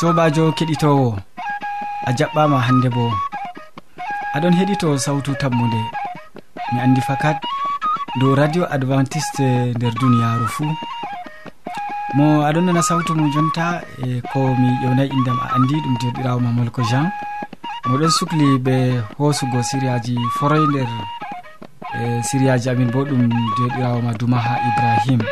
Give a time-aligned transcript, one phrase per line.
[0.00, 1.08] sobajo keɗitowo
[2.08, 3.04] a jaɓɓama hande bo.
[4.34, 5.80] Aɗon heɗito sawtu tammude.
[6.72, 7.36] Mi andi fakat
[8.20, 9.46] dow radio adventiste
[9.76, 10.72] nder duniyaru fuu
[12.16, 16.40] mo aɗon nana sawtu mum jonta e ko mi ƴewnayi indam a andi ɗum joɗirawo
[16.40, 17.06] mamolko jean.
[17.88, 18.76] Moɗon sukli ɓe
[19.18, 20.88] hoosugo siriyaji foroy nder
[22.00, 23.22] e siriyaji amin bo ɗum
[23.58, 25.24] joɗirawo ma duma ha ibrahima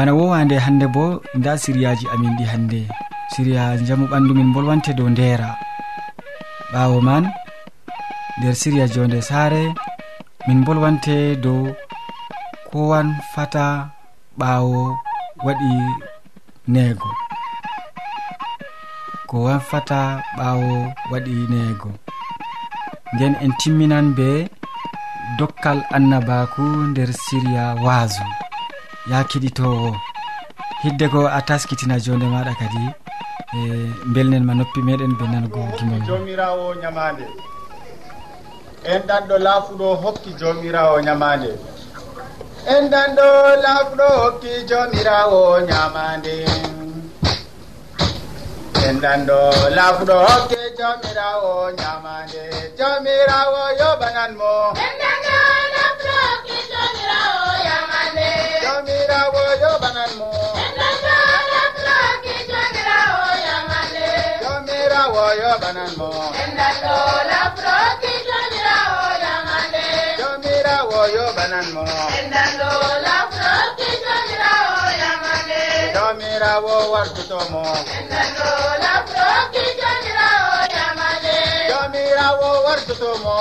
[0.00, 1.04] bana wowande hande bo
[1.34, 2.80] nda siriyaji amin ɗi hande
[3.32, 5.50] siriya jamu ɓandu min bolwante dow ndera
[6.72, 7.24] ɓawo man
[8.38, 9.64] nder siriya jonde saare
[10.46, 11.62] min bolwante dow
[12.70, 13.66] kowan fata
[14.40, 14.80] ɓawo
[15.44, 15.72] waɗi
[16.72, 17.10] neego.
[19.30, 20.00] Kowan fata
[20.38, 20.72] ɓawo
[21.12, 21.90] waɗi neego.
[23.14, 24.28] Nden en timminan be
[25.38, 28.24] dokkal annabaku nder siriya waaso
[29.08, 29.96] ya keɗitowo
[30.82, 32.84] hidde ko a taskitina jonde maɗa kadi
[33.56, 33.60] e
[34.14, 36.00] belnen ma noppi meɗen ɓe nango gimol.
[36.06, 37.24] Jomirawo ñamande
[38.92, 41.50] en ɗanɗo laafuɗo hokki jomirawo ñamande
[42.74, 43.26] en ɗanɗo
[43.64, 45.40] laafuɗo hokki jomirawo
[45.70, 46.34] ñamande
[48.86, 49.38] en ɗanɗo
[49.76, 52.42] laafuɗo hokki jomirawo ñamande
[52.78, 54.52] jomirawo yoɓanan mo.
[54.84, 55.39] En
[65.42, 66.08] yoɓanan mo
[68.30, 69.84] jomirawo yamande
[70.18, 71.84] jomirawo yoɓanan mo
[75.94, 77.62] jomirawo wartutomo.
[81.70, 83.36] Jomirawo wartutomo.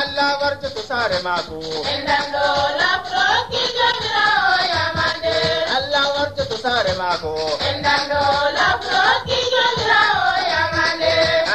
[0.00, 1.56] Allah wartutu saare maako
[5.76, 7.32] allah warjoto saare maako.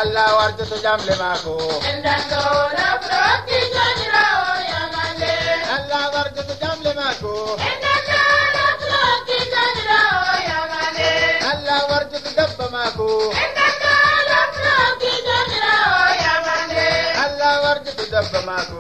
[0.02, 1.56] Allah warjoto jamle maako.
[5.76, 7.34] Allah warjoto jamle maako.
[11.52, 13.08] Allah warjoto dabba maako.
[17.24, 18.80] Allah warjoto dabba maako.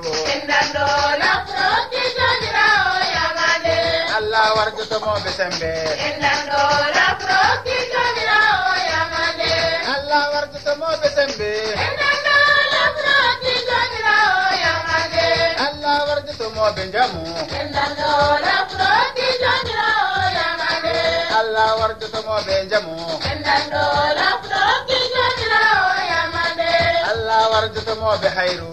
[4.17, 5.71] allah warjotomoɓe sembe.
[6.07, 6.61] Enɗanɗo
[6.97, 9.51] lafrokitomirawo yamande
[9.93, 11.49] allah warjotomoɓe sembe.
[11.85, 12.35] Enɗanɗo
[12.73, 15.25] lafrokitomirawo yamande
[15.67, 17.23] allah warjotomoɓe jamu
[17.61, 18.09] enɗanɗo
[18.47, 20.95] lafrokitomirawo yamande
[21.39, 22.95] allah warjotomoɓe jamu
[23.31, 23.83] enɗanɗo
[24.19, 26.69] lafrokitomirawo yamande
[27.11, 28.69] allah warjotomoɓe hayru.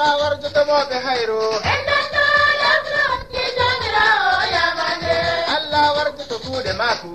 [0.00, 1.40] allah warjotomoɓe hayro
[5.56, 7.08] allah warjoto kuuɗe maako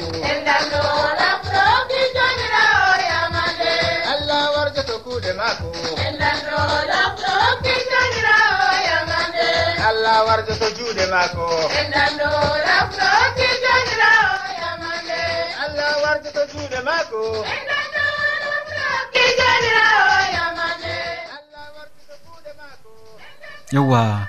[4.13, 5.69] allah warjoto kuuɗe maako
[9.89, 11.45] allah warjoto juuɗe maako
[15.65, 17.21] allah warjoto juuɗe maako.
[23.73, 24.27] yewwa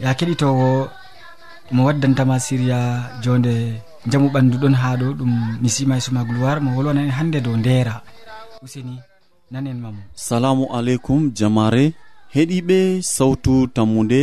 [0.00, 0.88] ya keɗitowo
[1.74, 2.80] mo waddantama siriya
[3.22, 3.54] jonde
[4.10, 7.56] jamu ɓandu ɗon ha ɗo ɗum mi sima suma gloire mo wolwanan en hannde dow
[7.56, 8.02] ndeera
[8.62, 8.98] useni
[9.50, 11.92] nanen mamo salamu aleykum jamare
[12.34, 14.22] heɗiɓe sawtu tammude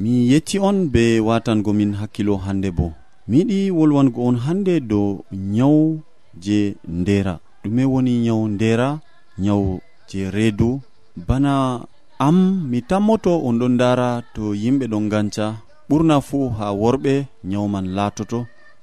[0.00, 2.92] mi yetti on be watango min hakkilo hande bo.
[3.28, 6.00] Mi yiɗi wolwango on hande dow nyawu
[6.44, 7.38] je ndera.
[7.64, 8.98] Ɗume woni nyawu ndera
[9.38, 10.80] nyawu je reedu.
[11.28, 11.80] Bana
[12.26, 15.46] am mi tammoto on ɗon dara to yimɓe ɗon ganca
[15.88, 17.12] ɓurna fuu ha worɓe
[17.50, 18.38] nyawman latoto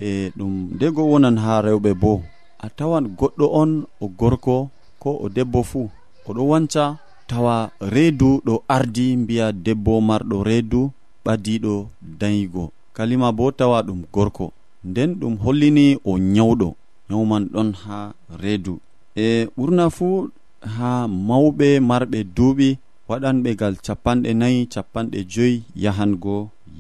[0.08, 2.12] e ɗum ndego wonan ha rewɓe bo.
[2.60, 4.56] A tawan goɗɗo on o gorko
[5.02, 5.90] ko o debbo fuu
[6.28, 6.84] oɗo wanca.
[7.30, 7.56] Tawa
[7.94, 10.82] reedu ɗo ardi mbiya debbo marɗo reedu
[11.26, 11.74] ɓadiɗo
[12.20, 12.64] dayigo
[12.96, 14.46] kalima bo tawa ɗum gorko.
[14.90, 16.68] Nden ɗum hollini o nyawɗo
[17.10, 17.98] nyawman ɗon ha
[18.42, 18.74] reedu.
[19.16, 20.30] E ɓurna fuu
[20.76, 20.90] ha
[21.28, 22.70] mawɓe marɓe duuɓi
[23.10, 26.36] waɗanɓe gal capanɗe nayi capanɗe joyi yahango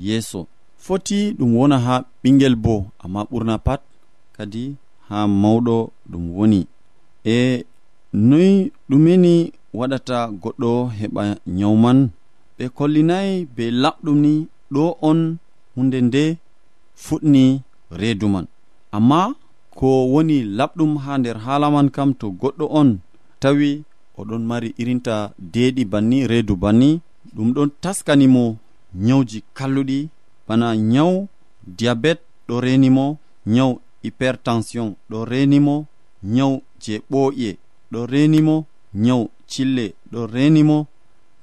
[0.06, 0.39] yeeso.
[0.85, 3.81] Foti ɗum wona ha ɓingel bo amma ɓurna pat
[4.35, 4.63] kadi
[5.07, 5.75] ha mawɗo
[6.12, 6.59] ɗum woni.
[7.35, 7.63] E
[8.29, 8.51] noyi
[8.89, 9.33] ɗumeni
[9.79, 10.69] waɗata goɗɗo
[11.00, 11.21] heɓa
[11.57, 12.00] nyawman
[12.57, 14.33] ɓe kollinayi be laɓɗum ni
[14.73, 15.19] ɗo on
[15.75, 16.23] hunde nde
[17.03, 17.44] fuɗni
[18.00, 18.45] reedu man.
[18.97, 19.19] Amma
[19.77, 22.89] ko woni laɓɗum ha nder haala man kam to goɗɗo on
[23.41, 23.69] tawi
[24.19, 25.15] oɗon mari irinta
[25.53, 27.01] deeɗi banni reedu banni.
[27.35, 28.57] Ɗum ɗon taskanimo
[29.05, 30.09] nyawji kalluɗi.
[30.47, 31.27] Bana nyaw
[31.77, 33.71] diyabet ɗo renimo nyaw
[34.03, 35.75] hypertension ɗo renimo
[36.23, 36.53] nyaw
[36.83, 37.49] je ɓooƴe
[37.91, 38.55] ɗo renimo
[38.93, 39.21] nyaw
[39.51, 40.77] cille ɗo renimo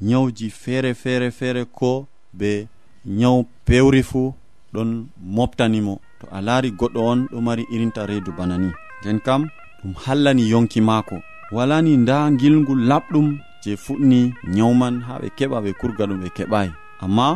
[0.00, 2.66] nyawji feere feere feere ko be
[3.04, 4.34] nyaw pewri fuu
[4.72, 5.06] ɗon
[5.36, 8.70] moftanimo to a laari goɗɗo on ɗo mari irinta reedu bana ni.
[9.02, 9.42] Nden kam
[9.82, 11.16] ɗum hallani yonki maako.
[11.54, 13.26] walani nda gilgu laɓɗum
[13.62, 14.20] je fuɗni
[14.56, 16.70] nyawman ha ɓe keɓa ɓe kurga ɗum ɓe keɓayi
[17.04, 17.26] amma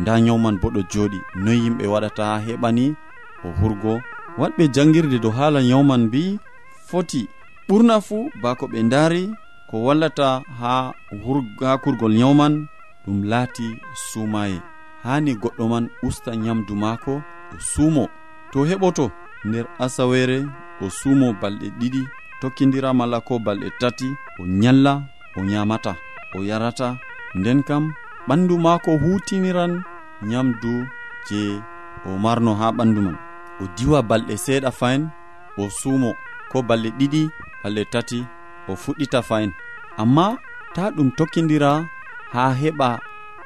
[0.00, 1.18] nda nyawman bo ɗo joɗi.
[1.42, 2.84] Noyi yimɓe waɗata ha heɓani
[3.44, 3.92] o hurgo.
[4.40, 6.22] Waɗɓe jangirde dow haala nyawman mbi
[6.88, 7.20] foti.
[7.68, 9.22] Ɓurna fuu bako ɓe ndari
[9.70, 10.28] ko wallata
[10.60, 10.72] ha
[11.66, 12.54] ha kurgol nyawman
[13.04, 13.66] ɗum laati
[14.08, 14.58] sumaye
[15.04, 17.12] hani goɗɗo man usta nyamdu maako
[17.54, 18.04] o suumo.
[18.52, 19.04] To heɓoto
[19.48, 20.38] nder asawere
[20.84, 22.02] o suumo balɗe ɗiɗi.
[22.44, 24.08] tokkidira malla ko balɗe tati
[24.40, 24.92] o nyalla
[25.38, 25.92] o nyamata
[26.36, 26.88] o yarata.
[27.38, 27.84] Nden kam
[28.28, 29.72] ɓandu maako hutiniran
[30.28, 30.72] nyamdu
[31.28, 31.40] je
[32.08, 33.16] o marno ha ɓandu man.
[33.62, 35.02] O diwa balɗe seeɗa fayin
[35.60, 36.10] o suumo
[36.52, 37.22] ko balɗe ɗiɗi
[37.62, 38.18] balɗe tati
[38.70, 39.52] o fuɗɗita fayin.
[40.02, 40.26] Amma
[40.74, 41.70] ta ɗum tokkidira
[42.34, 42.88] ha heɓa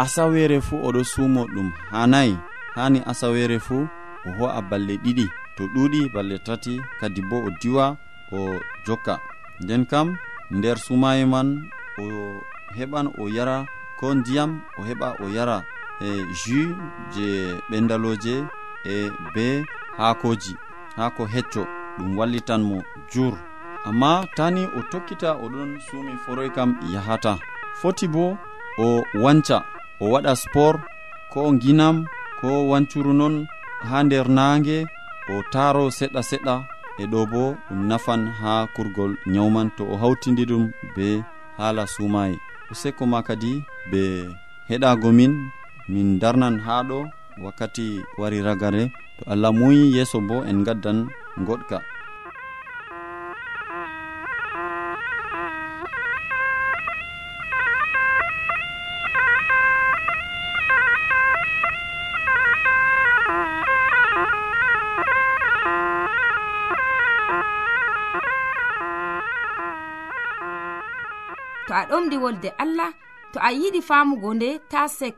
[0.03, 2.35] asawere fuu oɗo suumo ɗum hanayi
[2.77, 3.81] hani asawere fuu
[4.27, 5.25] o ho'a balɗe ɗiɗi.
[5.57, 7.87] To ɗuɗi balɗe tati kadi bo o diwa
[8.33, 9.15] o jokka.
[9.61, 10.17] Nden kam
[10.51, 11.49] nder sumaye man
[11.99, 12.05] o
[12.77, 13.57] heɓan o yara
[13.99, 15.59] ko ndiyam o heɓa o yara
[16.01, 16.09] e
[16.41, 16.77] jus
[17.15, 17.27] je
[17.71, 18.35] ɓendaloje
[18.85, 19.47] e be
[19.99, 20.53] haakoji
[20.97, 21.63] haako hecco
[21.99, 22.79] ɗum wallitan mo
[23.13, 23.35] jur.
[23.89, 27.33] Amma tani o tokkita oɗon suumi foroy kam yahata.
[27.81, 28.25] Foti bo
[28.85, 28.87] o
[29.23, 29.59] wanca
[30.01, 30.81] o waɗa sport
[31.33, 31.97] ko ginam
[32.41, 33.37] ko wancuru noon
[33.89, 34.79] ha nder naange
[35.33, 36.55] o taaro seɗɗa seɗɗa
[37.03, 40.65] e ɗo bo ɗum nafan ha kurgol nyawman to o hawtindi ɗum
[40.95, 41.07] be
[41.59, 42.35] haala sumayi
[42.73, 43.53] useko ma kadi
[43.91, 44.03] be
[44.69, 45.33] heɗago min
[45.93, 46.99] min darnan ha ɗo
[47.45, 47.87] wakkati
[48.21, 48.85] wari ragare.
[49.19, 50.99] To allah muyi yeeso bo en gaddan
[51.47, 51.79] goɗka.
[72.09, 72.93] andi wolde allah
[73.33, 75.15] to a yiɗi famugo nde ta sek.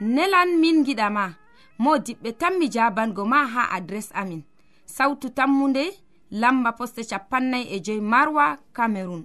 [0.00, 1.34] Nelan min giɗama
[1.78, 4.42] mo diɓɓe tan mi jabango ma ha adres amin.
[4.86, 5.84] Sautu tammunde
[6.30, 9.24] lamba poste capannay e joyi marwa camerun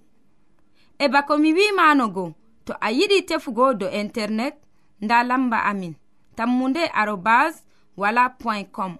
[0.99, 2.33] e bako mi wimanogo
[2.65, 4.55] to a yiɗi tefugo do internet
[5.01, 5.95] nda lamba amin.
[6.35, 7.63] Tammunde arobas
[7.97, 8.97] wala point com.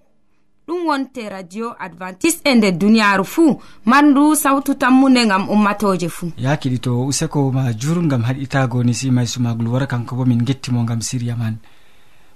[0.68, 3.60] ɗum wonte radio advantice e nder duniyaaru fuu.
[3.84, 6.32] Mandu sawtu tammunde ngam ummatoje fuu.
[6.36, 11.00] Ya kiɗito useko ma jurgam haɗitago ni simay sumaglu wara kanko bo min gettimo ngam
[11.00, 11.56] siriya man.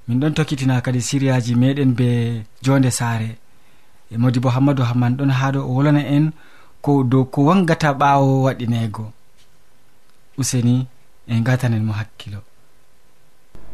[0.08, 3.37] Min ɗon tokkitina kadi siriyaji meɗen be jonde saare.
[4.11, 6.32] E modi bo hammadou hamman ɗon ha ɗo o wolana en
[6.81, 9.12] ko dow ko wangata ɓaawo waɗinego
[10.38, 10.87] useni
[11.29, 12.40] en gatanen mo hakkilo.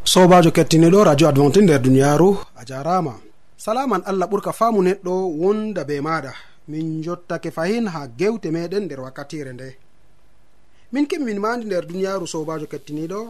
[0.04, 3.14] Sobajo kettiniɗo radio advanti nder duniyaaru a jarama
[3.58, 6.32] salaman allah ɓurka faamu neɗɗo wonda be maɗa
[6.70, 9.68] min jottake fahin ha gewte meɗen nder wakkatire nde.
[10.92, 13.20] Min kemmin mandi nder duniyaru sobajo kettiniɗo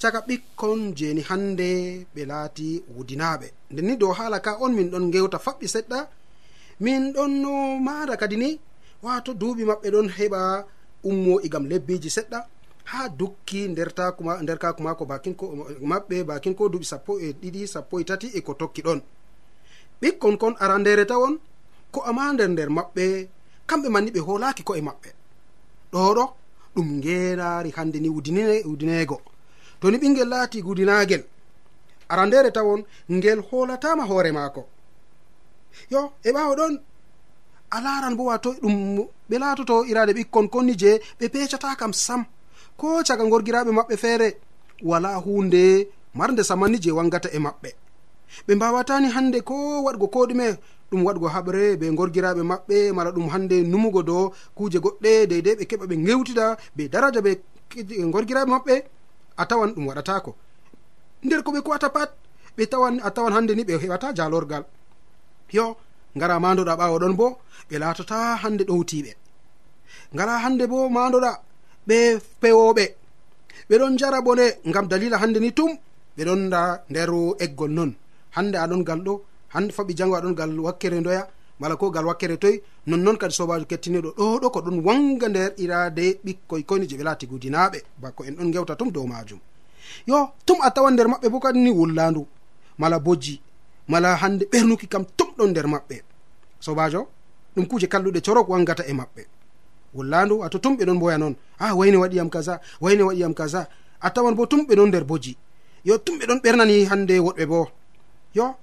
[0.00, 1.68] caka ɓikkon jeni hande
[2.14, 5.98] ɓe laati wudinaɓe nden ni dow haala ka on min ɗon gewta faɓɓi seɗɗa
[6.84, 7.52] min ɗon no
[7.86, 8.48] maɗa kadi ni
[9.02, 10.40] wato duuɓi maɓɓe ɗon heɓa
[11.08, 12.38] ummo igam lebbiji seɗɗa
[12.90, 15.44] ha dukki nder takuma nder kakumako bakin ko
[15.90, 19.00] maɓɓe bakin ko duuɓi sappo e ɗiɗi sappo e tati e ko tokki ɗon.
[20.02, 21.34] ɓikkon kon arandere tawon
[21.92, 23.04] ko ama nder nder maɓɓe
[23.68, 25.08] kamɓe manni ɓe holaki ko'e maɓɓe.
[25.92, 26.24] Ɗoɗo
[26.74, 28.08] ɗum ngenaari hande ni
[28.70, 29.16] udineego
[29.80, 31.22] to ni ɓingel laati gudinagel
[32.08, 34.62] ara ndere tawon ngel holatama hoore maako.
[35.90, 36.74] Yo e ɓaawo ɗon
[37.70, 38.76] a laran bo wato ɗum
[39.28, 40.90] ɓe laatoto irade ɓikkon konni je
[41.20, 42.24] ɓe pecata kam sam.
[42.76, 44.28] Ko caga gorgiraɓe maɓɓe feere
[44.82, 47.70] wala hunde marde samanni je wangata e maɓɓe.
[48.46, 49.54] ɓe mbawatani hande ko
[49.86, 50.46] waɗgo ko ɗume
[50.90, 55.64] ɗum waɗgo haɓre be gorgiraɓe maɓɓe mala ɗum hande numugo dow kuje goɗɗe deydei ɓe
[55.70, 57.32] keɓa ɓe gewtida be daraja be
[58.12, 58.74] gorgiraɓe maɓɓe
[59.36, 60.30] a tawan ɗum waɗatako.
[61.24, 62.10] Nder ko ɓe kuwata pat
[62.56, 64.64] ɓe tawan a tawan hande ni ɓe heɓata jalorgal.
[65.52, 65.76] Yo
[66.16, 67.26] ngara mandoɗa ɓawo ɗon bo
[67.68, 69.12] ɓe latata hande ɗowtiɓe.
[70.14, 71.30] Ngara hande bo mandoɗa
[71.88, 71.96] ɓe
[72.40, 72.84] pewoɓe
[73.68, 75.70] ɓeɗon jara bone ngam dalila hande ni tum
[76.16, 77.10] ɓeɗon da nder
[77.44, 77.92] eggol non.
[78.30, 79.22] hande aɗon gal ɗo
[79.54, 81.28] hande faɓi jango aɗon gal wakkere doya
[81.60, 85.52] mala ko gal wakkere toy nonnoon kadi sobajo kettiniɗo ɗo ɗo ko ɗon wanga nder
[85.58, 89.40] irade ɓikkoy koyni je ɓe laati gudinaɓe bako en ɗon gewta tum dow majum.
[90.06, 92.26] Yo tum a tawan nder maɓɓe bo kadi ni wullandu
[92.78, 93.40] mala bojji
[93.88, 96.02] mala hande ɓernuki kam tum ɗon nder maɓɓe.
[96.60, 97.08] Sobajo
[97.56, 99.22] ɗum kuje kalluɗe corok wangata e maɓɓe.
[99.94, 103.34] Wullandu a to tum ɓe ɗon boya noon a ah, wayne waɗiyam kaza wayne waɗiyam
[103.34, 103.68] kaza
[104.00, 105.36] a tawan bo tum ɓe ɗon nder bojji.
[105.84, 107.68] Yo tum ɓe ɗon ɓernani hande woɗɓe bo.
[108.34, 108.54] yo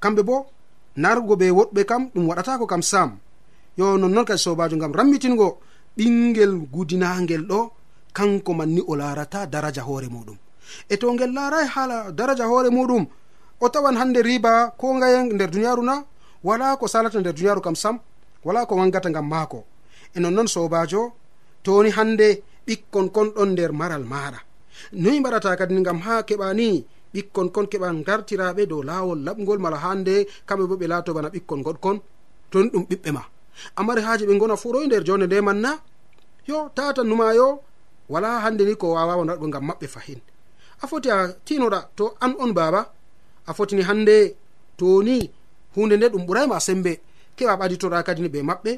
[0.00, 0.46] kamɓe bo
[0.96, 3.18] nargo be woɗɓe kam ɗum waɗatako kam sam
[3.78, 5.58] yo nonnon kadi sobajo gam rammitingo
[5.96, 7.60] ɓingel gudinagel ɗo
[8.12, 10.36] kanko manni o larata daraja hoore muɗum.
[10.88, 13.04] E to ngel laray hala daraja hoore muɗum
[13.60, 16.04] o tawan hande riba ko gaye nder duniyaru na
[16.42, 17.96] wala ko salata nder duniyaru kam sam
[18.44, 19.64] wala ko wangata gam maako.
[20.14, 21.12] E nonnon sobajo
[21.62, 24.40] toni hande ɓikkon kon ɗon nder maral maɗa
[24.92, 30.14] noyi mbaɗata kadi gam ha keɓani ɓikkon kon keɓa gartiraɓe dow lawol laɓgol mala hande
[30.46, 31.96] kamɓe bo ɓe laato bana ɓikkon goɗkon
[32.50, 33.22] ton ɗum ɓiɓɓe ma.
[33.76, 35.70] Amari haaji ɓe gona fuɗo nder jonde nde man na
[36.48, 37.60] yo tata numa yo
[38.08, 40.20] wala hande ni ko wawawan waɗgo gam maɓɓe fahin.
[40.82, 42.80] A foti a tinoɗa to an on baba.
[43.48, 44.16] A fotini hande
[44.78, 45.16] toni
[45.74, 46.92] hunde nde ɗum ɓurayma sembe
[47.36, 48.72] keɓa ɓaditoɗa kadini be maɓɓe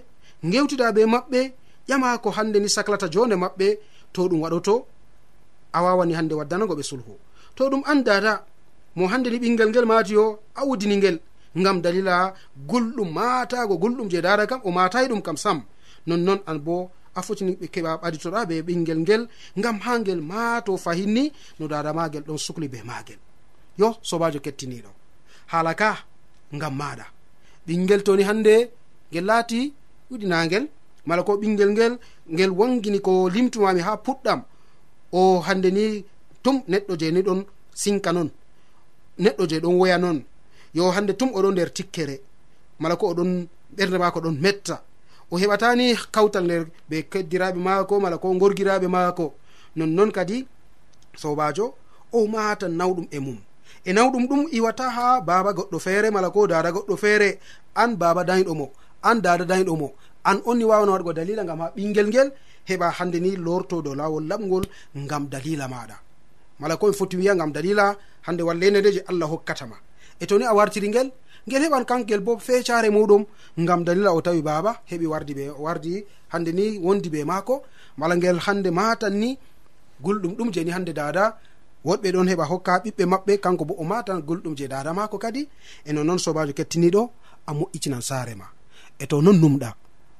[0.52, 1.40] gewtida be maɓɓe
[1.88, 3.66] ƴama ko hande ni saklata jonde maɓɓe
[4.12, 4.74] to ɗum waɗoto
[5.72, 7.14] a wawani hande waddanago ɓe sulhu.
[7.56, 8.34] to ɗum andata
[8.96, 10.24] mo hande ni ɓinguel ngel mati yo
[10.60, 11.16] awdini ngel
[11.60, 12.34] ngam dalila
[12.70, 15.58] gulɗum matago gulɗum je dara kam o matayi ɗum kam sam.
[16.06, 19.22] Nonnon an bo a fotini ɓe keɓa ɓaditoɗa be ɓingel ngel
[19.58, 21.24] ngam ha ngel mato fahinni
[21.58, 23.18] no dada magel ɗon sukli be magel
[23.80, 24.90] yo sobajo kettiniɗo
[25.52, 25.90] hala ka
[26.56, 27.06] ngam maɗa
[27.66, 28.54] ɓingel toni hande
[29.10, 29.60] ngel laati
[30.12, 30.64] uɗinagel
[31.06, 31.94] mala ko ɓingel ngel
[32.34, 34.40] ngel wangini ko limtumami ha puɗɗam
[35.12, 35.84] o hande ni
[36.42, 37.40] tum neɗɗo je ni ɗon
[37.74, 38.30] sinka non
[39.18, 40.18] neɗɗo je ɗon woya non
[40.74, 42.16] yo hande tum oɗon nder tikkere
[42.80, 43.30] mala ko oɗon
[43.76, 44.76] ɓernde mako ɗon metta.
[45.30, 49.24] O heɓatani kawtal nder ɓe keddiraɓe maako mala ko gorgiraɓe maako.
[49.76, 50.46] Nonnoon kadi
[51.20, 51.74] sobajo
[52.12, 53.38] o mata nawɗum e mum.
[53.84, 57.38] E nawɗum ɗum iwata ha baba goɗɗo feere mala ko dada goɗɗo feere.
[57.74, 58.66] An baba dayiɗo mo
[59.02, 59.88] an dada dayiɗo mo
[60.24, 62.28] an onni wawano waɗgo dalila gam ha ɓingel ngel
[62.68, 64.64] heɓa hande ni lorto dow lawol laɓgol
[65.10, 65.96] gam dalila maɗa.
[66.60, 69.76] mala komi foti wiya gam dalila hande wallenede je allah hokkatama
[70.20, 71.10] e toni a wartiri ngel?
[71.48, 73.24] Ngel heɓan kankel bo fecare muɗum
[73.68, 77.62] gam dalila o tawi baba heɓi wardi ɓe wardi hande ni wondi ɓe maako.
[77.96, 79.38] Mala ngel hande matan ni
[80.04, 81.36] gulɗum ɗum jeni hande dada
[81.84, 85.48] woɗɓe ɗon heɓa hokka ɓiɓɓe maɓɓe kanko bo o matan gulɗum je dada maako kadi.
[85.84, 87.02] E nonnoon sobajo kettiniɗo
[87.46, 88.44] a moƴƴitinan saare ma.
[88.98, 89.70] E to non numɗa.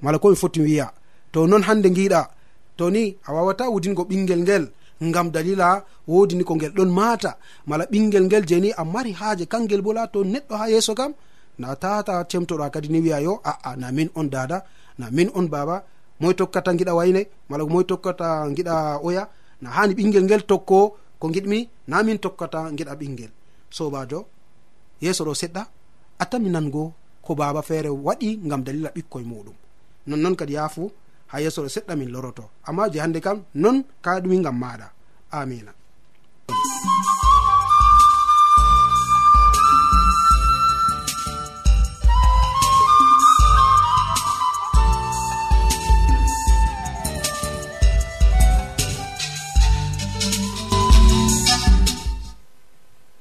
[0.03, 0.91] Mala komi foti wiya.
[1.33, 2.29] To noon hande giɗa
[2.77, 4.65] to ni a wawata wudingo ɓingel ngel.
[5.09, 5.69] ngam dalila
[6.09, 7.33] wodi ni ko ngel ɗon mata
[7.67, 11.13] mala ɓingel ngel jeni a mari haaje kangel bo lato neɗɗo ha yeeso kam.
[11.61, 14.59] Na tata temtoɗa kadi ni wiya yo aa na min on dada
[14.99, 15.77] na min on baba
[16.21, 18.27] moy tokkata giɗa wayne mala moy tokkata
[18.57, 18.75] giɗa
[19.07, 19.29] oya.
[19.63, 20.79] Na hani ɓingel ngel tokko
[21.21, 23.31] ko giɗmi na min tokkata giɗa ɓingel
[23.77, 24.19] sobajo
[25.03, 25.63] yeeso ɗo seɗɗa
[26.23, 26.93] attami nango
[27.25, 29.57] ko baba feere waɗi ngam dalila ɓikkoye muɗum.
[30.09, 30.83] Nonnoon kadi yaafu
[31.31, 32.45] ha yeeso ɗo seɗɗa min loroto.
[32.69, 34.87] Amma je hannde kam non ka ɗumi gam maɗa
[35.31, 35.73] amina.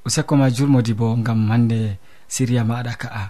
[0.06, 1.78] Useko ma jurmodi bo gam hande
[2.26, 3.24] siriya maɗa ka'a.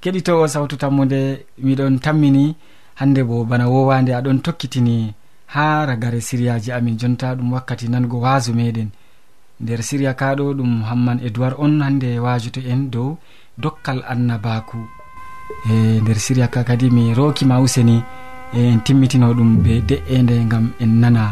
[0.00, 1.20] Keɗitowo sawtu tammude
[1.64, 2.56] miɗon tammini
[2.94, 5.14] hande bo bana wowande aɗon tokkitini
[5.54, 6.96] ha ragare siriyaji amin.
[6.98, 8.90] Jonta ɗum wakkati nango waaso meɗen.
[9.60, 13.16] Nder siriya kaɗo ɗum hamman edoird on hande wajoto en dow
[13.58, 14.78] dokkal annabaku.
[15.70, 18.02] E nder siriya ka kadi mi rokima useni
[18.52, 21.24] e en timmitino ɗum ɓe de'ende gam en nana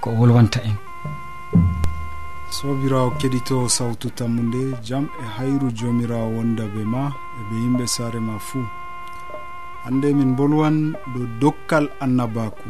[0.00, 0.76] ko wolwanta en.
[2.50, 7.02] Sobirawo keɗito sawtu tammu nde jam e hayru jomirawo wonda be ma
[7.38, 8.79] e ɓe yimɓe saare ma fuu.
[9.84, 10.76] hande min bolwan
[11.14, 12.68] dow dokkal annabaku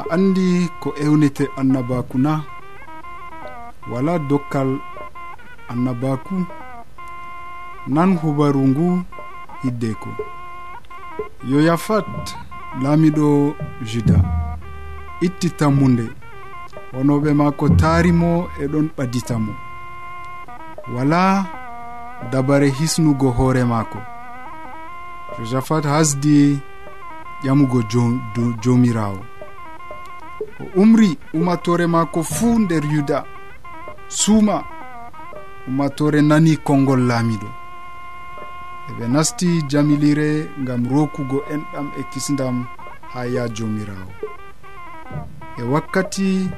[0.00, 2.32] a andi ko ewnete annabaku na
[3.92, 4.70] wala dokkal
[5.72, 6.36] annabaku
[7.94, 8.88] nan hubaru ngu
[9.62, 10.10] hiddeko
[11.50, 12.10] yoyafat
[12.82, 13.28] laamiɗo
[13.90, 14.18] juda
[15.26, 16.06] itti tammunde
[16.94, 18.30] wonoɓe maako taarimo
[18.62, 19.52] e ɗon ɓaditamo
[20.94, 21.20] wala
[22.32, 23.98] dabare hisnugo hoore maako.
[25.40, 26.58] josaphat hasdi
[27.44, 27.82] ƴamugo
[28.62, 29.20] jomirawo.
[30.60, 33.24] O umri umatore maako fuu nder yuda.
[34.08, 34.64] Suuma
[35.68, 37.48] umatore nani kongol laamiɗo.
[38.90, 42.56] Eɓe nasti jamilire ngam rokugo enɗam e kisdam
[43.12, 44.12] ha ya jomirawo.
[45.58, 46.50] E wakkati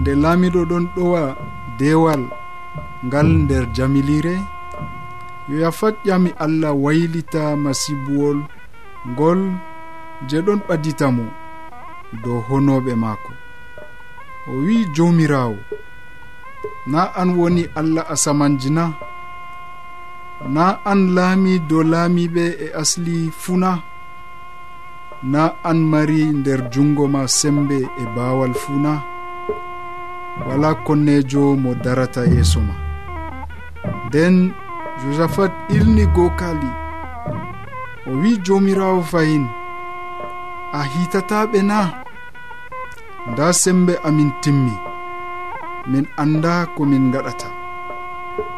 [0.00, 1.22] nde laamiɗo ɗon ɗowa
[1.78, 2.22] dewal
[3.06, 4.36] ngal nder jamilire
[5.48, 8.38] yo yafat ƴami allah waylita masibuwol
[9.08, 9.40] ngol
[10.28, 11.24] je ɗon ɓaddita mo
[12.22, 13.30] dow honoɓe maako.
[14.48, 15.56] O wi jomirawo
[16.86, 18.84] na an woni allah asamanji na?
[20.54, 23.70] Na an laami dow laamiɓe e asli funa
[25.32, 25.42] na?
[25.64, 28.92] An mari nder jungo ma sembe e baawal funa
[30.46, 32.74] wala konnejo mo darata yeeso ma.
[34.06, 34.36] Nden
[35.02, 36.70] josaphat ilni gokali.
[38.06, 39.46] O wi jomirawo fayin.
[40.72, 41.78] A hitataɓe na.
[43.30, 44.72] Nda sembe amin timmi.
[45.90, 47.48] Min anda ko min gaɗata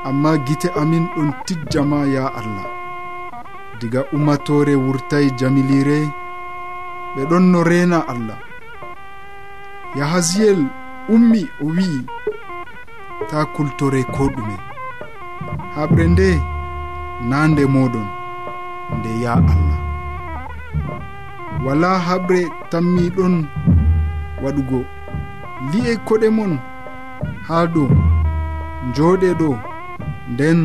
[0.08, 2.66] amma gite amin ɗon tijjama ya allah.
[3.80, 5.98] Diga umatore wurtai jamilire
[7.14, 8.38] ɓe ɗon no rena allah.
[9.98, 10.60] Yahaziyel
[11.14, 12.00] ummi o wi'i
[13.28, 14.75] ta kultore ko ɗume.
[15.74, 16.28] haɓre nde
[17.30, 18.06] nande moɗon
[18.96, 19.80] nde ya allah.
[21.64, 22.40] Wala haɓre
[22.70, 23.34] tammiɗon
[24.42, 24.80] waɗugo
[25.70, 26.52] li'e koɗe mon
[27.46, 27.88] ha dow
[28.94, 29.50] joɗe ɗo
[30.32, 30.58] nden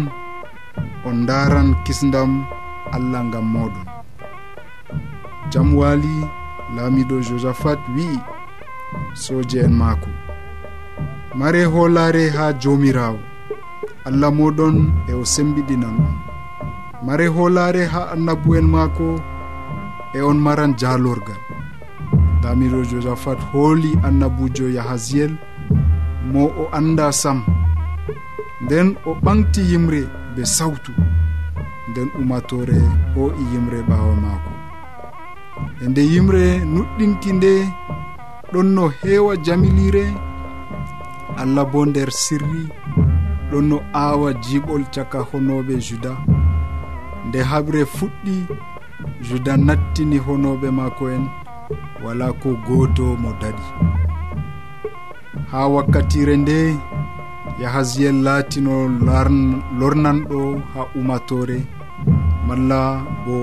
[1.08, 2.32] on daran kisdam
[2.96, 3.86] allah ngam moɗon
[5.52, 6.16] jam wali
[6.76, 8.18] laamiɗo josaphat wi'i
[9.24, 10.10] soje en maako.
[11.40, 13.20] Mare hoolare ha jomirawo
[14.08, 14.78] allah moɗon
[15.10, 15.98] e o sembiɗinan.
[16.00, 19.08] On mare hoolare ha annabu en maako
[20.14, 21.42] e on maran jalorgal
[22.42, 25.34] damiɗo e josaphat hooli annabujo yahasiyel
[26.32, 27.40] mo o anda sam.
[28.64, 30.02] Nden o ɓamti yimre
[30.36, 30.92] be sawtu.
[31.90, 32.78] Nden umatore
[33.16, 34.52] ho'i e yimre ɓawa maako.
[35.84, 37.52] E nde yimre nuɗɗinki nde
[38.52, 40.06] ɗon no heewa jamilire
[41.42, 42.64] allah bo nder sirri.
[43.52, 46.12] ɗon no aawa jiɓol caka honoɓe juda.
[47.28, 48.36] Nde haɓre fuɗɗi
[49.28, 51.24] juda nattini honoɓe maako en
[52.04, 53.66] wala ko gooto mo daɗi.
[55.52, 56.58] Ha wakkatire nde
[57.62, 58.74] yahasiyel laatino
[59.80, 60.40] lornanɗo
[60.74, 61.58] ha umatore
[62.48, 62.80] malla
[63.26, 63.36] bo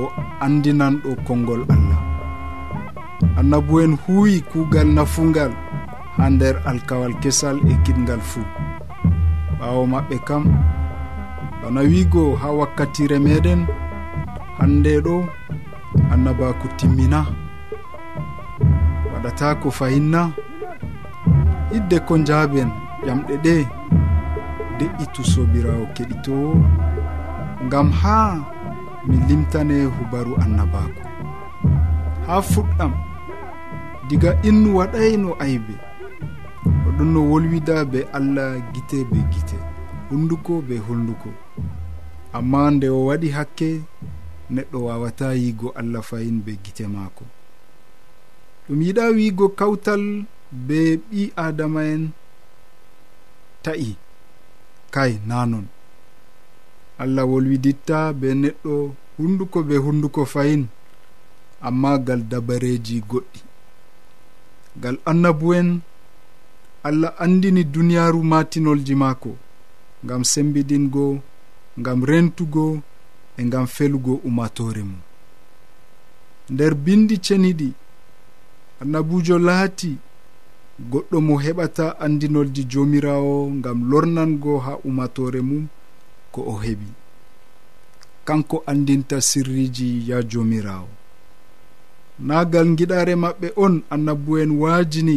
[0.44, 2.00] andinanɗo konngol allah.
[3.38, 5.52] Annabu en huuyi kuugal nafungal
[6.16, 8.46] ha nder alkawal kesal e kitgal fuu.
[9.58, 10.44] ɓaawo maɓɓe kam
[11.60, 13.60] bana wiigo ha wakkatire meɗen
[14.58, 15.14] hande ɗo
[16.12, 17.20] annabaku timmina.
[19.12, 20.20] Waɗata ko fayinna
[21.76, 22.70] idde ko jaaben
[23.06, 23.54] ƴamɗe ɗe
[24.78, 26.50] de'itu sobirawo keɗitowo
[27.66, 28.16] ngam ha
[29.08, 31.02] mi limtane hubaru annabaku
[32.26, 32.92] ha fuɗɗam
[34.08, 35.74] diga innu waɗayno aybe.
[36.98, 39.56] ɗum no wolwida be allah gite be gite
[40.10, 41.30] hunduko be hunduko.
[42.32, 43.70] Amma nde o waɗi hakke
[44.54, 47.24] neɗɗo wawata yigo allah fayin be gite maako.
[48.68, 50.02] Ɗum yiɗa wiigo kawtal
[50.66, 50.78] be
[51.10, 52.02] ɓi adama en
[53.62, 53.96] ta'i.
[54.94, 55.66] Kay nanon.
[56.98, 58.74] Allah wolwiditta be neɗɗo
[59.18, 60.66] hunduko be hunduko fayin.
[61.66, 63.40] Amma gal dabareji goɗɗi.
[64.82, 65.80] Gal annabu'en
[66.82, 69.36] allah andini duniyaaru matinolji maako
[70.04, 71.18] ngam sembidingo
[71.80, 72.80] ngam rentugo
[73.36, 75.00] e ngam felugo umatore mum.
[76.50, 77.72] Nder bindi ceniɗi
[78.80, 79.96] annabujo laati
[80.90, 85.64] goɗɗo mo heɓata andinolji jomirawo ngam lornango ha umatore mum
[86.32, 86.88] ko o heɓi.
[88.24, 90.88] Kanko andinta sirriji ya jomirawo
[92.18, 95.16] nagal giɗare maɓɓe on annabu'en waajini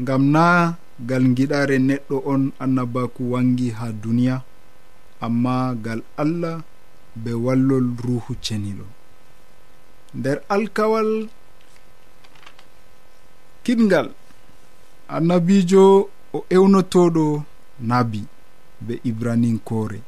[0.00, 0.44] ngam na
[1.08, 4.36] gal giɗare neɗɗo on annabaku wangi ha duniya
[5.26, 5.54] amma
[5.84, 6.56] gal allah
[7.22, 8.86] be wallol ruhu ceniɗo.
[10.18, 11.10] Nder alkawal
[13.64, 14.08] kiɗgal
[15.16, 15.84] annabijo
[16.36, 17.24] o ewnotoɗo
[17.90, 18.20] nabi
[18.86, 20.00] be ibraninkore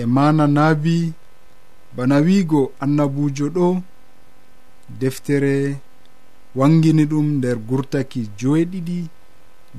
[0.00, 0.96] e mana nabi
[1.96, 3.66] bana wiigo annabujo ɗo
[5.00, 5.54] deftere
[6.56, 8.98] wangini ɗum nder gurtaki joeɗiɗi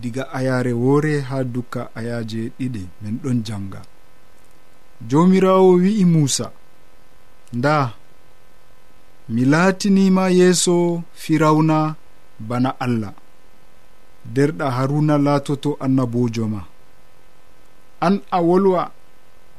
[0.02, 3.82] diga ayare woore ha dukka ayaje ɗiɗi min ɗon janga.
[5.10, 6.48] Jomirawo wi'i muusa
[7.58, 7.76] nda
[9.34, 10.76] mi laatinima yeeso
[11.22, 11.78] firawna
[12.40, 13.14] bana allah
[14.36, 16.62] derɗa haruna laatoto annabojo ma.
[18.06, 18.92] An a wolwa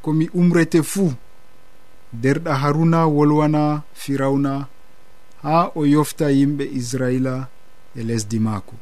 [0.03, 1.13] komi umrete fuu
[2.23, 3.63] derɗa haruna wolwana
[4.01, 4.53] firawna
[5.43, 7.35] ha o yofta yimɓe israila
[7.99, 8.75] e lesdi maako.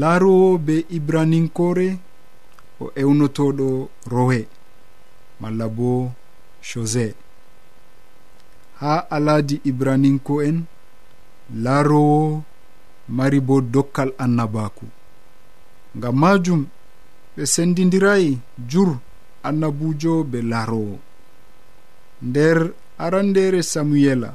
[0.00, 1.88] Laarowo be ibraninkore
[2.82, 3.68] o ewnotoɗo
[4.12, 4.40] rohe
[5.40, 6.12] malla bo
[6.68, 7.14] chose
[8.80, 10.58] ha aladi ibraninko en
[11.64, 12.42] laarowo
[13.16, 14.86] mari bo dokkal annabaku
[15.96, 16.62] ngam majum
[17.34, 18.38] ɓe sendidirayi
[18.70, 18.90] jur
[19.48, 20.96] annabujo be laarowo
[22.28, 22.58] nder
[23.04, 24.30] arandere samuela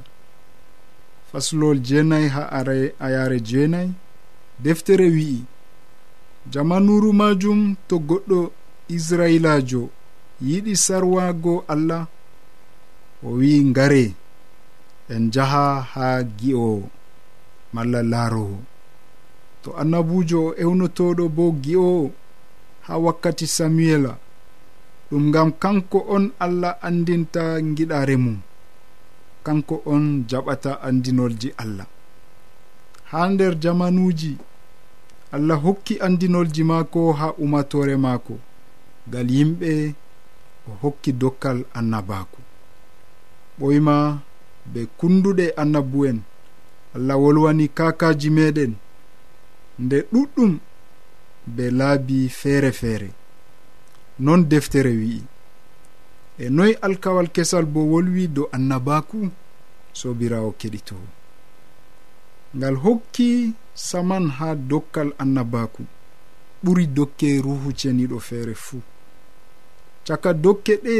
[1.31, 3.91] faslol jeenayi ha are ayare jeenayi
[4.63, 5.41] deftere wi'i.
[6.51, 8.39] Jamanuru majum to goɗɗo
[8.95, 9.81] israilajo
[10.47, 12.07] yiɗi sarwago allah
[13.23, 14.03] o wi'i ngare
[15.13, 16.07] en jaha ha
[16.39, 16.89] gi'owo
[17.73, 18.59] malla laarowo
[19.63, 22.11] to annabujo o ewnotoɗo bo gi'owo
[22.85, 24.13] ha wakkati samuela
[25.09, 27.43] ɗum ngam kanko on allah andinta
[27.75, 28.37] giɗare mum.
[29.47, 31.87] kanko on jaɓata andinolji allah.
[33.11, 34.31] Ha nder jamanuji
[35.35, 38.35] allah hokki andinolji maako ha umatore maako
[39.07, 39.71] ngal yimɓe
[40.69, 42.39] o hokki dokkal annabaku
[43.59, 43.95] ɓoyma
[44.71, 46.17] be kunduɗe annabu'en
[46.95, 48.73] allah wolwani kakaji meɗen
[49.83, 50.53] nde ɗuɗɗum
[51.55, 53.09] be laabi feere feere
[54.25, 55.21] non deftere wi'i.
[56.39, 59.29] e noyi alkawal kesal bo wolwi dow annabaku
[59.93, 60.95] sobirawo keɗito.
[62.57, 65.83] Ngal hokki saman ha dokkal annabaku
[66.63, 68.81] ɓuri dokke ruhu ceniɗo feere fuu
[70.07, 70.97] caka dokke ɗe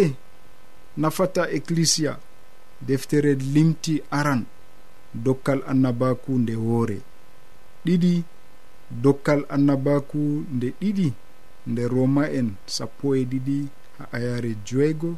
[0.97, 2.19] nafata ecclisia
[2.82, 4.41] deftere limti aran
[5.13, 6.97] dokkal annabaku nde woore.
[7.86, 8.23] Ɗiɗi
[9.04, 11.08] dokkal annabaku nde ɗiɗi
[11.67, 13.58] nde roma en sappo e ɗiɗi
[13.97, 15.10] ha ayare joego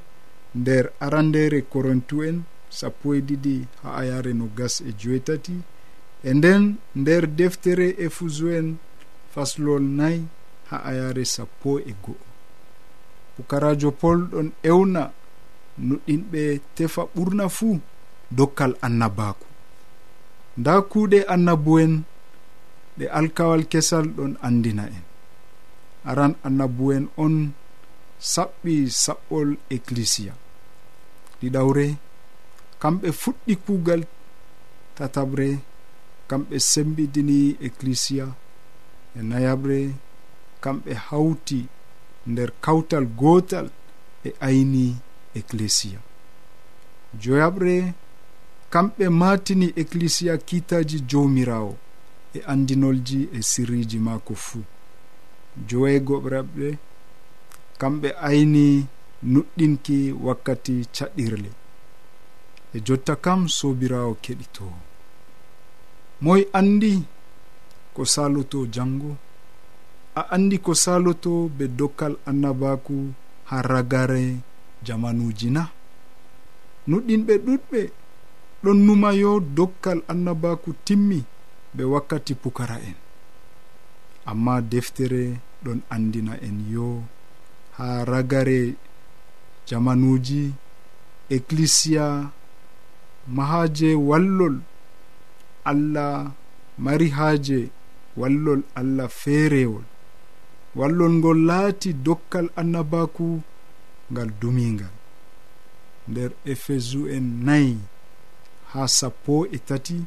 [0.55, 5.55] nder arandere korintu'en sappo e ɗiɗi ha ayare no gas e joetati
[6.23, 8.67] e nden nder deftere éphusu'en
[9.33, 10.27] faslol nayi
[10.69, 12.25] ha ayare sappo e go'o.
[13.35, 15.03] Pukarajo pol ɗon ewna
[15.87, 16.41] nuɗɗinɓe
[16.75, 17.79] tefa ɓurna fuu
[18.37, 19.45] dokkal annabaku.
[20.59, 21.93] Nda kuuɗe annabu'en
[22.97, 25.05] ɗe alkawal kesal ɗon andina en.
[26.09, 27.35] Aran annabu'en on
[28.19, 30.33] saɓɓi saɓɓol ecclisia
[31.39, 31.85] ɗiɗawre
[32.81, 34.01] kamɓe fuɗɗi kuugal
[34.95, 35.47] tataɓre
[36.29, 38.25] kamɓe sembidini ecclisia
[39.17, 39.79] e nayaɓre
[40.63, 41.59] kamɓe hawti
[42.31, 43.67] nder kawtal gootal
[44.21, 44.85] ɓe ayni
[45.39, 45.99] ecclesia.
[47.21, 47.93] Joyaɓre
[48.73, 51.77] kamɓe matini ecclesia kiitaji jowmirawo
[52.33, 54.63] e andinolji e sirriji maako fuu.
[55.67, 56.77] Joweegoɓraɓe
[57.79, 58.65] kamɓe ayni
[59.31, 61.49] nuɗɗinki wakkati caɗɗirle
[62.75, 64.65] e jotta kam sobirawo keɗito.
[66.23, 66.91] Moy andi
[67.95, 69.11] ko saloto jango
[70.19, 72.95] a andi ko saloto be dokkal annabaku
[73.49, 74.23] ha ragare
[74.85, 75.63] jamanuji na.
[76.89, 77.81] Nuɗɗinɓe ɗuɗɓe
[78.63, 81.19] ɗon numayo dokkal annabaku timmi
[81.75, 82.97] be wakkati pukara en.
[84.29, 85.21] Amma deftere
[85.63, 86.87] ɗon andina en yo
[87.79, 88.75] ha ragare
[89.67, 90.51] jamanuji
[91.29, 92.29] ecclisia
[93.27, 94.59] mahaje wallol.
[95.63, 96.31] Allah
[96.77, 97.69] mari haje
[98.17, 99.83] wallol allah feerewol
[100.75, 103.41] wallol ngol laati dokkal annabaku
[104.11, 104.93] ngal dumingal.
[106.07, 107.77] Nder ephesu en nayi
[108.73, 109.97] ha sappo e tati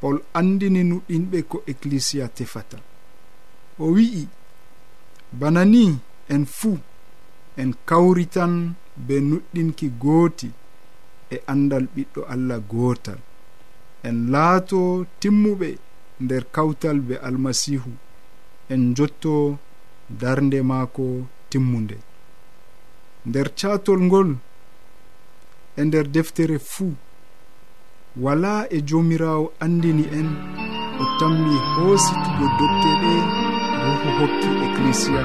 [0.00, 2.78] paul andini nuɗɗinɓe ko ecclisia tefata.
[3.78, 4.24] O wi'i
[5.32, 5.98] bana ni
[6.34, 6.78] en fuu
[7.60, 8.74] en kawritan
[9.06, 10.48] be nuɗɗinki gooti
[11.34, 13.20] e andal ɓiɗɗo allah gootal.
[14.08, 14.78] En laato
[15.20, 15.68] timmuɓe
[16.24, 17.92] nder kawtal be almasihu
[18.72, 19.58] en jotto
[20.20, 21.04] darnde maako
[21.50, 21.96] timmunde.
[23.28, 24.30] Nder catol ngol
[25.78, 26.94] e nder deftere fuu
[28.24, 30.28] wala e jomirawo andini en
[31.02, 33.12] o tammi hoositugo dotteɗe
[33.82, 35.22] ruhu hokki ecclesia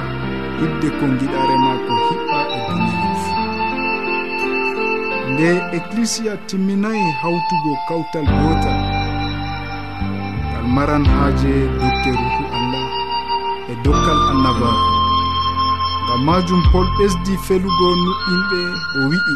[0.63, 3.03] hidde ko giɗare ma ko hiɓɓa e duniya
[5.31, 8.79] nde ecclisia timminayi hawtugo kawtal gotal
[10.49, 12.85] ngal maran haaje dokke ruhu allah
[13.71, 14.91] e dokkal annabaku
[16.03, 18.61] ngam majum pol ɓesdi felugo nuɗɗinɓe
[18.97, 19.35] o wi'i.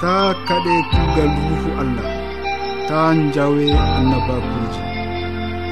[0.00, 0.14] Ta
[0.48, 2.08] kaɗe kugal ruhu allah
[2.88, 3.00] ta
[3.34, 3.66] jawe
[3.96, 4.82] annabakuji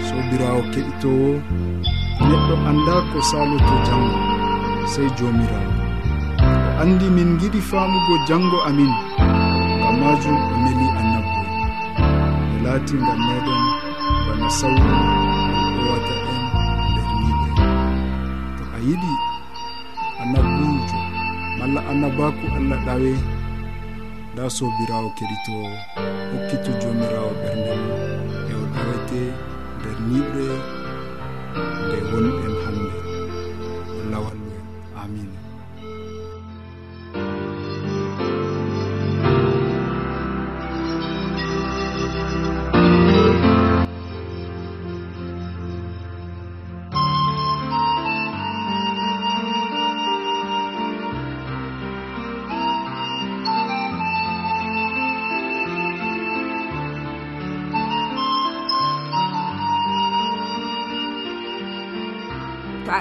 [0.06, 1.30] sobirawo keɗitowo
[2.30, 4.18] neɗɗo anda ko saloto jango
[4.92, 5.72] sey jomirawo.
[6.46, 8.92] O andi min giɗi famugo jango amin
[9.78, 11.40] ngam majum o meli annabbo.
[12.48, 13.62] Ɓe laati ngam meɗen
[14.26, 14.94] bana sawru
[15.78, 16.42] owata en
[16.90, 17.48] nder niɓe
[18.56, 19.12] to a yiɗi
[20.22, 20.98] annabbujo
[21.58, 23.12] malla annabaku allah ɗawe
[24.32, 25.68] nda sobirawo keɗitowo
[26.30, 28.02] hokkito jomirawo ɓernde mum
[28.50, 29.20] e o ɗawete
[29.78, 30.46] nder niɓre
[31.86, 32.98] nde gonɗen hannde
[34.02, 34.66] allah wallu en
[35.02, 35.39] amina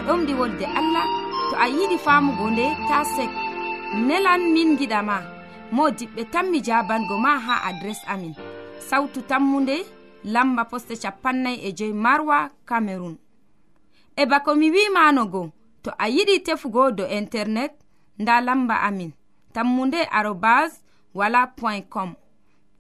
[0.10, 1.06] ɗomɗi wolde allah
[1.50, 3.30] to a yiɗi famugo nde ta sek.
[4.08, 5.16] Nelan min giɗama
[5.72, 8.34] mo diɓɓe tan mi jabango ma ha adres amin.
[8.90, 9.76] Sautu tammunde
[10.24, 13.18] lamba poste capannay e joyi marwa camerun
[14.18, 15.52] e bako mi wimanogo
[15.84, 17.74] to a yiɗi tefugo do internet
[18.20, 19.12] nda lamba amin.
[19.54, 20.72] Tammunde arobas
[21.14, 22.16] wala point com.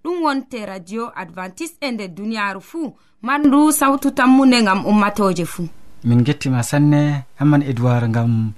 [0.03, 2.93] Ɗum wonte radio advantice e nder duniyaru fuu.
[3.21, 5.69] Mandu sawtu tammunde gam ummatoje fuu.
[6.03, 8.51] min gettima sanne amman edoird gam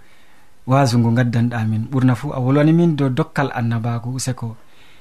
[0.67, 4.55] wasu ngu gaddanɗamin ɓurna fuu a wolwani min dow dokkal annabago useko.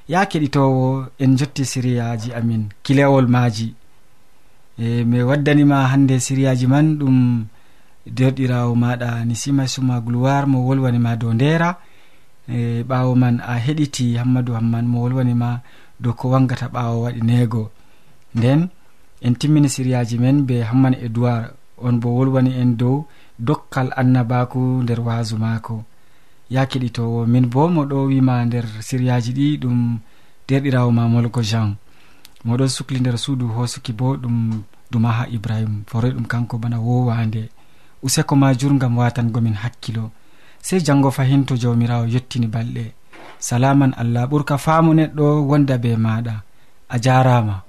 [0.09, 3.75] Ya keɗitowo en jotti siriyaji amin kilewol maji
[4.79, 7.45] e mi waddanima hande siriyaji man ɗum
[8.07, 11.77] derɗirawo maɗa ni sima suma gloire mo wolwanima dow ndera.
[12.49, 15.61] E ɓawo man a heɗiti hammadou hamman mo wolwanima
[16.01, 17.71] dow ko wangata ɓawo waɗi nego.
[18.35, 18.69] Nden
[19.23, 23.05] en timmini siriyaji men be hamman edoird on bo wolwani en dow
[23.39, 25.85] dokkal annabaku nder waasu maako.
[26.51, 29.99] Ya keɗitowo min bo moɗo wima nder siryaji ɗi ɗum
[30.49, 31.77] derɗirawo ma molgo jean.
[32.45, 35.83] Moɗon sukli nder suudu hosuki bo ɗum dumaha ibrahim.
[35.87, 37.49] Fore ɗum kanko bana wowande.
[38.03, 40.11] Useko ma jurgam watangomin hakkilo.
[40.63, 42.93] Sey janngo fahin to jawmirawo yettini balɗe.
[43.39, 46.35] Salaman allah ɓurka faamu neɗɗo wonda be maɗa.
[46.89, 47.63] A jarama.